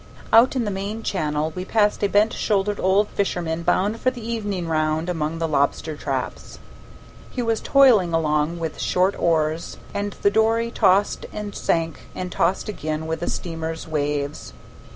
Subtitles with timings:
[0.33, 4.27] Out in the main channel we passed a bent shouldered old fisherman bound for the
[4.27, 6.57] evening round among his lobster traps.
[7.29, 12.67] He was toiling along with short oars, and the dory tossed and sank and tossed
[12.67, 14.53] again with the steamer's waves.